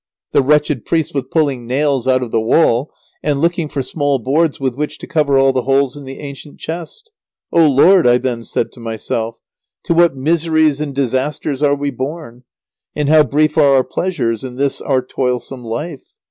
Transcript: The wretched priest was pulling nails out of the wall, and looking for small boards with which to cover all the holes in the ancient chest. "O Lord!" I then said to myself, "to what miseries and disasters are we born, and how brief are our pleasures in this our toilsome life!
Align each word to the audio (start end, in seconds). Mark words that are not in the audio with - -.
The 0.31 0.41
wretched 0.41 0.83
priest 0.83 1.13
was 1.13 1.25
pulling 1.29 1.67
nails 1.67 2.07
out 2.07 2.23
of 2.23 2.31
the 2.31 2.41
wall, 2.41 2.91
and 3.21 3.39
looking 3.39 3.69
for 3.69 3.83
small 3.83 4.17
boards 4.17 4.59
with 4.59 4.73
which 4.73 4.97
to 4.97 5.05
cover 5.05 5.37
all 5.37 5.53
the 5.53 5.61
holes 5.61 5.95
in 5.95 6.05
the 6.05 6.17
ancient 6.17 6.59
chest. 6.59 7.11
"O 7.53 7.67
Lord!" 7.67 8.07
I 8.07 8.17
then 8.17 8.43
said 8.43 8.71
to 8.71 8.79
myself, 8.79 9.35
"to 9.83 9.93
what 9.93 10.15
miseries 10.15 10.81
and 10.81 10.95
disasters 10.95 11.61
are 11.61 11.75
we 11.75 11.91
born, 11.91 12.41
and 12.95 13.09
how 13.09 13.21
brief 13.21 13.59
are 13.59 13.75
our 13.75 13.83
pleasures 13.83 14.43
in 14.43 14.55
this 14.55 14.81
our 14.81 15.03
toilsome 15.05 15.63
life! 15.63 16.01